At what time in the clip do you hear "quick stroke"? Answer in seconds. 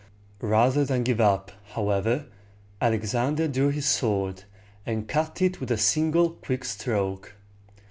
6.31-7.35